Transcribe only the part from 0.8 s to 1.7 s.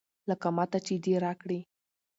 چې دې راکړي.